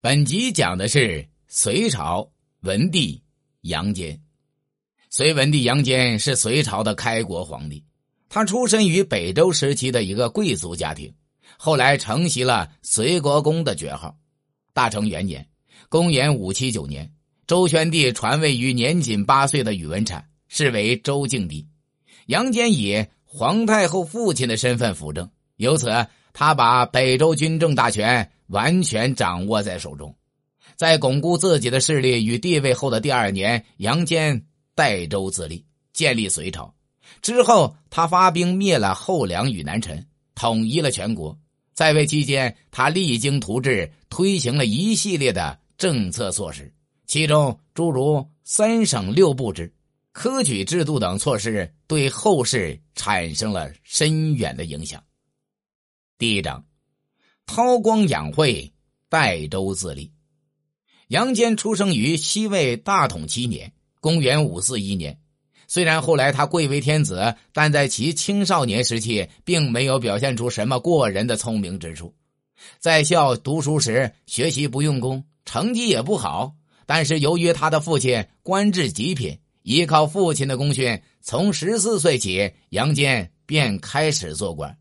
[0.00, 3.20] 本集讲的是隋朝文帝
[3.62, 4.16] 杨坚。
[5.10, 7.82] 隋文帝杨坚是隋朝的开国皇帝，
[8.28, 11.12] 他出身于北周时期的一个贵族家庭，
[11.56, 14.16] 后来承袭了隋国公的爵号。
[14.72, 15.44] 大成元年
[15.90, 17.10] （公元五七九年），
[17.48, 21.66] 周宣帝传位于年仅八岁的宇文产，是为周敬帝。
[22.26, 28.30] 杨坚以皇太后父亲的身份辅政，由此他把北周军政大权。
[28.48, 30.14] 完全掌握在手中，
[30.76, 34.44] 在巩固自己的势力与地位后的第二年，杨坚
[34.74, 36.74] 代州自立，建立隋朝。
[37.22, 41.38] 之后，他发兵灭了后梁与南陈，统一了全国。
[41.74, 46.72] 在位期间，他励精图治，推行了一系列的政策措施，
[47.06, 49.72] 其中诸如三省六部制、
[50.12, 55.02] 科举制度等措施，对后世产生了深远的影响。
[56.18, 56.67] 第一章。
[57.48, 58.70] 韬光养晦，
[59.08, 60.12] 代州自立。
[61.08, 65.18] 杨坚出生于西魏大统七年（公元五四一年）。
[65.66, 72.14] 虽然后来他贵为天子，但在其青少年时期，并没有表现出什么过人的聪明之处。
[72.78, 76.52] 在校读书时，学习不用功，成绩也不好。
[76.84, 84.76] 但是由于他的父亲官至极品，依靠父亲的功勋，从十四岁起，杨坚便开始做官。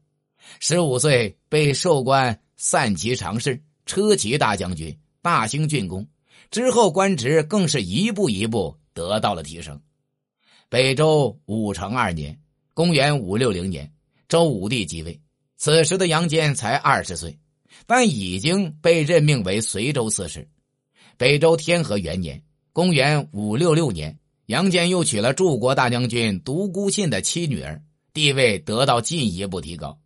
[0.59, 2.37] 十五岁被授官。
[2.57, 6.05] 散骑常侍、车骑大将军、大兴郡公，
[6.49, 9.79] 之后官职更是一步一步得到了提升。
[10.67, 12.37] 北周武成二年
[12.73, 13.89] （公元五六零年），
[14.27, 15.21] 周武帝即位，
[15.55, 17.37] 此时的杨坚才二十岁，
[17.85, 20.49] 但已经被任命为随州刺史。
[21.15, 27.81] 北周天和元年（公元五六六年），杨坚又娶了柱国大将军独孤信的妻女儿，
[28.13, 29.99] 地位得到进一步提高。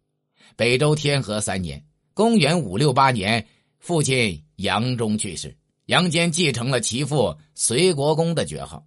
[0.58, 1.84] 北周天和三年。
[2.22, 3.48] 公元五六八年，
[3.80, 8.86] 父亲杨忠去世，杨坚继承了其父隋国公的爵号。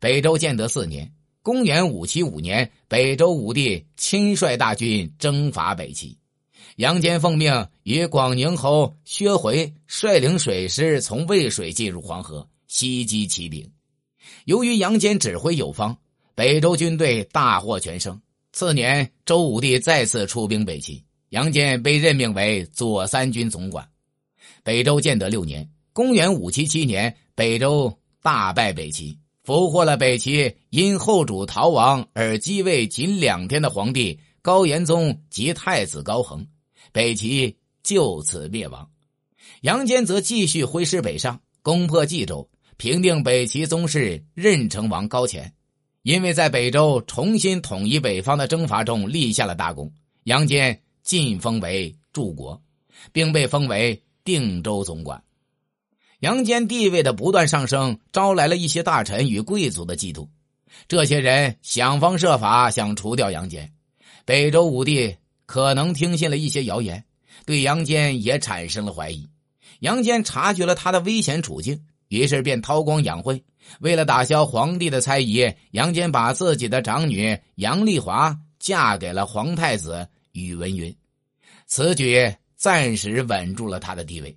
[0.00, 1.12] 北周建德四年，
[1.42, 6.16] 公元五七五年，北周武帝亲率大军征伐北齐，
[6.76, 13.70] 杨坚奉命与广宁侯薛回率领水师从渭水进入黄河，袭击齐兵。
[14.46, 15.94] 由于杨坚指挥有方，
[16.34, 18.18] 北周军队大获全胜。
[18.54, 21.04] 次年，周武帝再次出兵北齐。
[21.32, 23.88] 杨坚被任命为左三军总管。
[24.62, 36.46] 北周建德六年（公元五七七年），北周大败北齐，俘获了北齐因后主逃亡而继位仅两天的皇帝高延宗及太子高恒，
[36.92, 38.86] 北齐就此灭亡。
[39.62, 45.50] 杨坚则继续挥师北上，攻破冀州，平定北齐宗室任城王高乾。
[46.02, 49.90] 因为在北周重新统一北方的征伐中立下了大功，
[50.24, 50.78] 杨坚。
[51.02, 52.62] 晋封为柱国，
[53.12, 55.22] 并被封为定州总管。
[56.20, 60.28] 杨坚地位的不断上升，招来了一些大臣与贵族的嫉妒。
[60.86, 63.72] 这些人想方设法想除掉杨坚。
[64.24, 67.04] 北周武帝可能听信了一些谣言，
[67.44, 69.28] 对杨坚也产生了怀疑。
[69.80, 73.42] 杨坚察觉了他的危险处境，于是便韬光养晦。
[73.80, 80.08] 为了打消皇帝的猜疑，杨坚把自己的长女杨丽华嫁给了皇太子。
[80.32, 80.94] 宇文赟，
[81.66, 84.36] 此举暂时稳住了他的地位。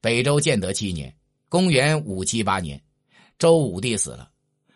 [0.00, 1.14] 北周建德七年
[1.48, 2.82] （公元五七八年），
[3.38, 4.30] 周武帝死了，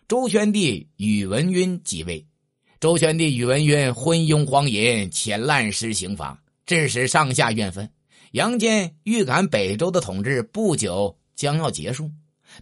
[0.09, 2.27] 周宣帝宇文赟即位。
[2.79, 7.91] 周宣帝宇文赟昏庸荒淫，且滥施刑罚，致使上下怨愤。
[8.33, 12.11] 杨坚预感北周的统治不久将要结束，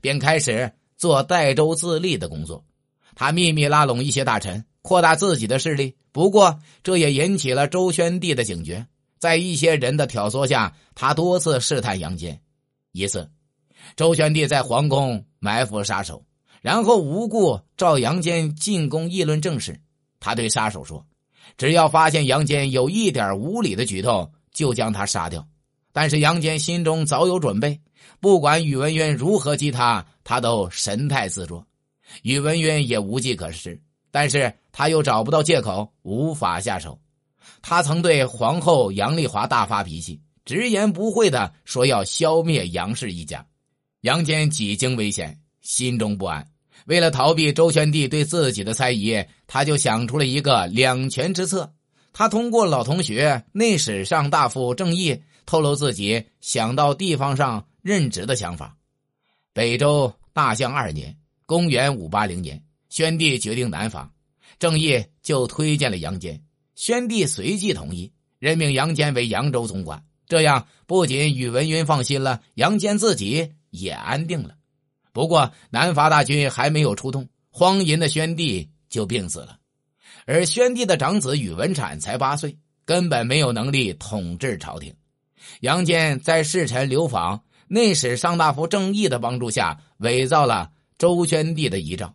[0.00, 2.64] 便开始做代州自立的工作。
[3.14, 4.64] 他秘密拉拢一些大臣。
[4.82, 8.86] 扩大自己的势力，不过这也引起了周宣帝的警觉。
[9.18, 12.38] 在一些人的挑唆下，他多次试探杨坚。
[12.92, 13.30] 一次，
[13.96, 16.22] 周宣帝在皇宫埋伏杀手，
[16.60, 19.80] 然后无故召杨坚进宫议论政事。
[20.20, 21.06] 他对杀手说
[21.56, 25.48] ：“只要发现杨坚有一点无礼的举动，就将他杀掉。”
[25.94, 27.80] 但是杨坚心中早有准备，
[28.20, 31.66] 不管宇文赟如何激他，他都神态自若。
[32.22, 33.80] 宇文赟也无计可施。
[34.10, 36.98] 但是他又找不到借口，无法下手。
[37.60, 43.44] 他曾对皇后杨丽华大发脾气，直言不讳的说要消灭杨氏一家。
[44.02, 46.46] 杨坚几经危险，心中不安。
[46.86, 51.72] 为了逃避周宣帝对自己的猜疑，他就想出了一个两全之策。
[52.12, 58.76] 他通过老同学内史上大夫郑义透露自己想到地方上任职的想法。
[59.52, 62.62] 北周大象二年（公元五八零年）。
[62.88, 64.12] 宣帝决定南伐，
[64.58, 66.40] 郑义就推荐了杨坚。
[66.76, 70.04] 宣帝随即同意，任命杨坚为扬州总管。
[70.26, 74.54] 这样不仅宇文赟放心了，杨坚自己也安定了。
[75.12, 79.58] 不过南伐大军还没有出动，荒淫的宣帝就病死了，
[80.26, 84.94] 而宣帝的长子宇文产才八岁，根本没有能力统治朝廷。
[85.60, 90.70] 杨坚在侍臣刘访、内史上大夫郑义的帮助下，伪造了
[91.04, 92.14] 周宣帝的遗诏，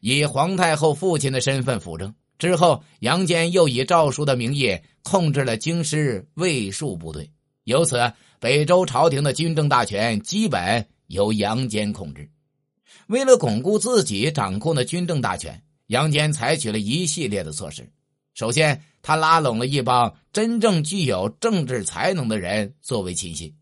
[0.00, 2.14] 以皇太后父亲的身份辅政。
[2.38, 7.30] 之后，杨坚又以诏书的名义控制了京师卫戍部队，
[7.64, 12.30] 由此北周朝廷的军政大权基本由杨坚控制。
[13.08, 17.86] 为了巩固自己掌控的军政大权，杨坚采取了一系列的措施。
[18.32, 23.54] 首先，他拉拢了一帮真正具有政治才能的人作为亲信，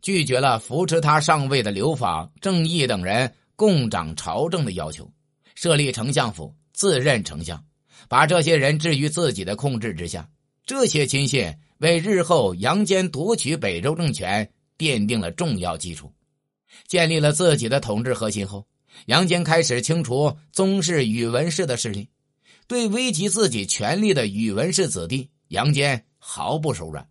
[0.00, 5.08] 拒绝了扶持他上位的刘访、郑义等人共掌朝政的要求，
[5.54, 7.64] 设立丞相府，自任丞相。
[8.08, 10.28] 把这些人置于自己的控制之下，
[10.66, 16.12] 这些亲信为日后杨坚夺取北周政权奠定了重要基础。
[16.88, 18.66] 建立了自己的统治核心后，
[19.06, 22.08] 杨坚开始清除宗室宇文氏的势力，
[22.66, 27.08] 对危及自己权力的宇文氏子弟，杨坚毫不手软。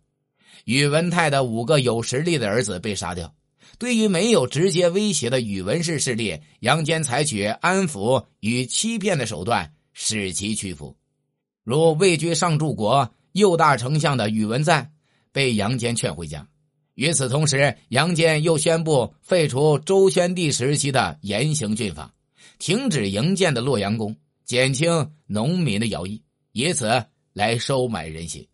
[0.66, 3.34] 宇文泰的五个有实力的儿子被杀掉，
[3.78, 9.72] 对于没有直接威胁的宇文氏势力，杨坚采取安抚与欺骗的手段。
[9.94, 10.96] 使其屈服，
[11.64, 14.90] 如位居上柱国右大丞相的宇文赞
[15.32, 16.48] 被杨坚劝回家。
[16.94, 22.14] 与此同时，杨坚又宣布废除周宣帝时期的严刑峻法，
[22.58, 24.16] 停止营建的洛阳宫，
[24.46, 26.22] 减轻农民的徭役，
[26.52, 27.04] 以此
[27.34, 28.48] 来收买人心。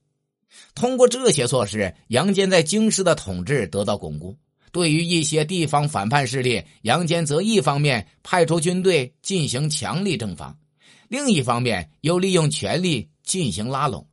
[0.75, 4.37] 通过这些措施，杨坚在京师的统治得到巩固。
[4.73, 10.57] 对于一些地方反叛势力，杨坚则一方面派出军队进行强力征伐。
[11.09, 14.07] 另一方面，又利用权力进行拉拢。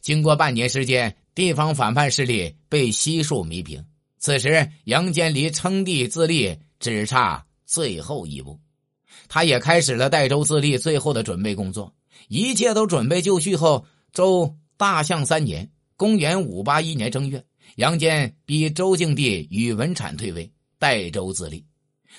[0.00, 3.84] 经过半年时间，地方反叛势力被悉数弥平。
[4.18, 8.58] 此时，杨坚离称帝自立只差最后一步，
[9.28, 11.94] 他也开始了代周自立最后的准备工作。
[12.28, 17.42] 一切都准备就绪后，周大象三年（公元五八一年正月），
[17.76, 21.64] 杨坚逼周敬帝宇文产退位，代周自立。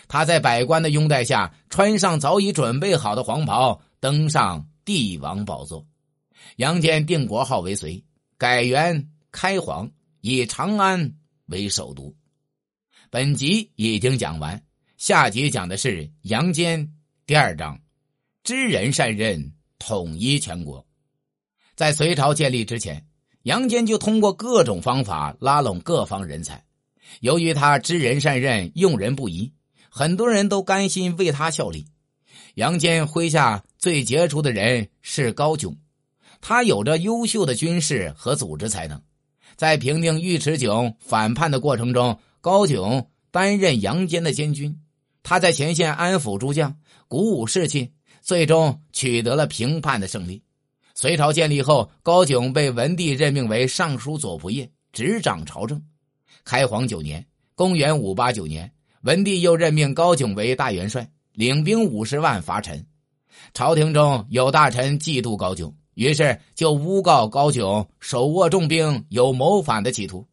[0.07, 3.81] 他在百官的拥戴下，穿上早已准备好的黄袍。
[3.99, 5.85] 登上帝王宝座，
[6.55, 8.03] 杨坚定国号为隋，
[8.35, 11.13] 改元开皇，以长安
[11.45, 12.11] 为首都。
[13.11, 14.59] 本集已经讲完，
[14.97, 16.91] 下集讲的是杨坚
[17.27, 17.79] 第二章：
[18.43, 20.83] 知人善任，统一全国。
[21.75, 23.05] 在隋朝建立之前，
[23.43, 26.63] 杨坚就通过各种方法拉拢各方人才。
[27.21, 29.51] 由于他知人善任，用人不疑，
[29.89, 31.85] 很多人都甘心为他效力。
[32.55, 35.75] 杨坚麾下最杰出的人是高炯，
[36.39, 39.01] 他有着优秀的军事和组织才能。
[39.55, 44.79] 在平定尉迟迥反叛的过程中，高炯担任杨坚的监军。
[45.23, 46.75] 他在前线安抚诸将，
[47.07, 47.91] 鼓舞士气，
[48.21, 50.41] 最终取得了平叛的胜利。
[50.93, 55.81] 隋朝建立后，高炯被文帝任命为尚书左仆射，执掌朝政。
[56.43, 58.71] 开皇九年（公元589年），
[59.03, 61.09] 文帝又任命高炯为大元帅。
[61.33, 62.85] 领兵五十万伐陈，
[63.53, 70.27] 朝廷中有大臣嫉妒高炯，于是就诬告高炯手握重兵，有谋反的企图。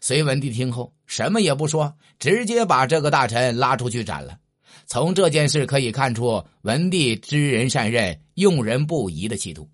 [0.00, 4.38] 隋文帝听后什么也不说，直接把这个大臣拉出去斩了。
[4.86, 9.68] 从这件事可以看出，文帝知人善任、用人不疑的气度。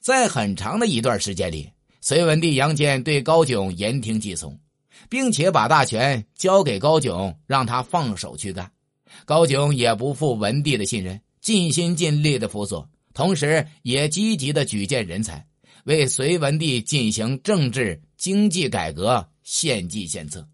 [0.00, 4.58] 在很长的一段时间里，隋文帝杨坚对高炯言听计从，
[5.08, 8.70] 并且把大权交给高炯，让他放手去干。
[9.24, 15.46] 高炯也不负文帝的信任，尽心尽力的辅佐，同时也积极的举荐人才，
[15.84, 20.46] 为隋文帝进行政治经济改革献计献策。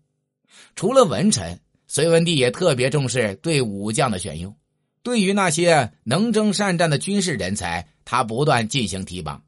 [0.77, 4.55] 除了文臣，隋文帝也特别重视对武将的选用。
[5.03, 9.43] 对于那些能征善战的军事人才，他不断进行提拔。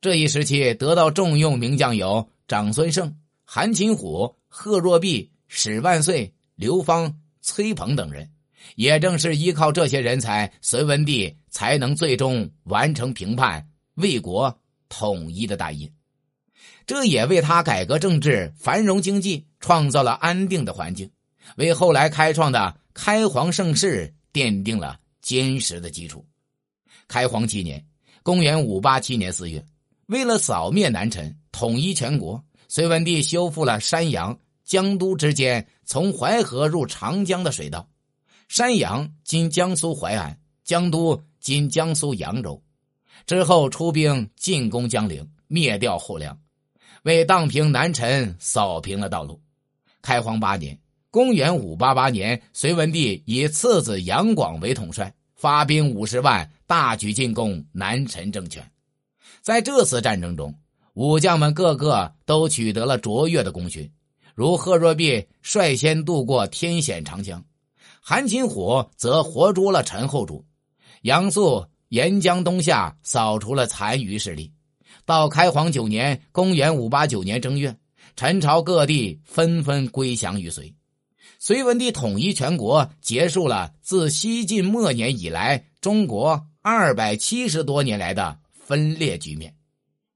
[0.00, 8.30] 这一时期得到重用名将有长孙晟、韩擒虎、贺若弼、史万岁、刘芳、崔鹏等人。
[8.74, 14.60] 也正是依靠这些人才，隋文帝才能最终完成平叛、为国
[14.90, 15.90] 统一的大业。
[16.86, 21.10] 这也为他改革政治、繁荣经济创造了安定的环境，
[21.56, 26.24] 为后来开创的开皇盛世奠定了坚实的基础。
[27.08, 27.84] 开皇七年
[28.22, 29.64] （公元587年四月），
[30.06, 37.88] 为了扫灭南陈、统一全国，隋文帝修复了山阳、江都之间从淮河入长江的水道。
[38.48, 42.62] 山阳今江苏淮安，江都今江苏扬州。
[43.26, 46.38] 之后出兵进攻江陵，灭掉后梁。
[47.02, 49.40] 为荡平南陈扫平了道路。
[50.00, 50.78] 开皇八年
[51.10, 58.62] （公元588年），隋文帝以次子杨广为统帅，发兵五十万，大举进攻南陈政权。
[59.40, 60.54] 在这次战争中，
[60.92, 63.90] 武将们个个都取得了卓越的功勋，
[64.34, 67.42] 如贺若弼率先渡过天险长江，
[68.02, 70.44] 韩擒虎则活捉了陈后主，
[71.02, 74.52] 杨素沿江东下，扫除了残余势力。
[75.06, 77.74] 到开皇九年（公元589年）正月。
[78.16, 80.74] 陈朝各地纷纷归降于隋，
[81.38, 89.54] 隋文帝统一全国，结束了自西晋末年以来中国二百七十多年来的分裂局面。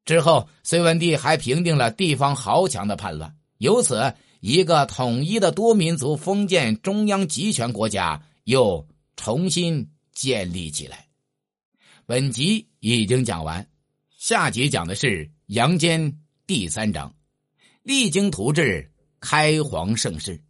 [0.04, 11.06] 之后，隋文帝还平定了地方豪强的叛乱，由此一个统一的多民族封建中央集权国家又重新建立起来。
[12.04, 13.64] 本集已经讲完，
[14.18, 17.14] 下集讲的是杨坚第三章。
[17.84, 20.42] 励精图治，开皇盛世。